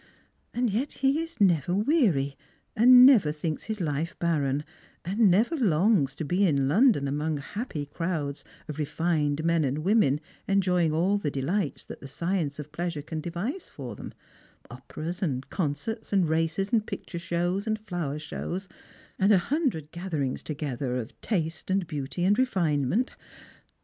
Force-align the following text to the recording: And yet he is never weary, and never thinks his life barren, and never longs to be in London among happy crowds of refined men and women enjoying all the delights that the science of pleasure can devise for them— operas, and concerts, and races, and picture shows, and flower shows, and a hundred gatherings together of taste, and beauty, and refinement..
And 0.51 0.71
yet 0.71 0.93
he 1.05 1.19
is 1.21 1.39
never 1.39 1.75
weary, 1.75 2.35
and 2.75 3.05
never 3.05 3.31
thinks 3.31 3.65
his 3.65 3.79
life 3.79 4.17
barren, 4.17 4.63
and 5.05 5.29
never 5.29 5.55
longs 5.55 6.15
to 6.15 6.25
be 6.25 6.43
in 6.47 6.67
London 6.67 7.07
among 7.07 7.37
happy 7.37 7.85
crowds 7.85 8.43
of 8.67 8.79
refined 8.79 9.43
men 9.45 9.63
and 9.63 9.83
women 9.83 10.19
enjoying 10.47 10.91
all 10.91 11.19
the 11.19 11.29
delights 11.29 11.85
that 11.85 12.01
the 12.01 12.07
science 12.07 12.57
of 12.57 12.71
pleasure 12.71 13.03
can 13.03 13.21
devise 13.21 13.69
for 13.69 13.95
them— 13.95 14.11
operas, 14.71 15.21
and 15.21 15.51
concerts, 15.51 16.11
and 16.11 16.27
races, 16.27 16.73
and 16.73 16.87
picture 16.87 17.19
shows, 17.19 17.67
and 17.67 17.77
flower 17.77 18.17
shows, 18.17 18.67
and 19.19 19.31
a 19.31 19.37
hundred 19.37 19.91
gatherings 19.91 20.41
together 20.41 20.95
of 20.95 21.21
taste, 21.21 21.69
and 21.69 21.85
beauty, 21.85 22.23
and 22.25 22.39
refinement.. 22.39 23.15